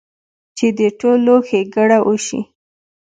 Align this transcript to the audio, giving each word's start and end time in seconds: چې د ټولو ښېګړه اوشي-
چې 0.57 0.67
د 0.79 0.81
ټولو 0.99 1.33
ښېګړه 1.47 1.97
اوشي- 2.09 2.41